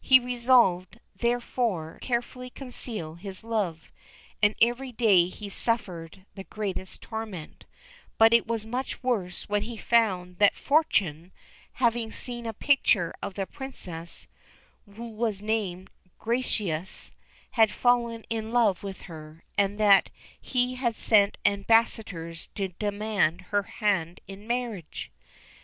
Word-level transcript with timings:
He 0.00 0.20
resolved, 0.20 1.00
therefore, 1.16 1.98
carefully 2.00 2.50
to 2.50 2.54
conceal 2.54 3.16
his 3.16 3.42
love, 3.42 3.90
and 4.40 4.54
every 4.60 4.92
day 4.92 5.26
he 5.26 5.48
suffered 5.48 6.24
the 6.36 6.44
greatest 6.44 7.02
torment; 7.02 7.64
but 8.16 8.32
it 8.32 8.46
was 8.46 8.64
much 8.64 9.02
worse 9.02 9.48
when 9.48 9.62
he 9.62 9.76
found 9.76 10.38
that 10.38 10.54
Fortuné, 10.54 11.32
having 11.72 12.12
seen 12.12 12.46
a 12.46 12.52
picture 12.52 13.12
of 13.20 13.34
the 13.34 13.44
Princess, 13.44 14.28
who 14.86 15.08
was 15.10 15.42
named 15.42 15.90
Gracieuse, 16.16 17.10
had 17.50 17.72
fallen 17.72 18.24
in 18.30 18.52
love 18.52 18.84
with 18.84 19.02
her, 19.10 19.42
and 19.58 19.80
that 19.80 20.10
he 20.40 20.76
had 20.76 20.94
sent 20.94 21.38
ambassadors 21.44 22.50
to 22.54 22.68
demand 22.68 23.40
her 23.50 23.64
hand 23.64 24.20
in 24.28 24.46
marriage. 24.46 25.10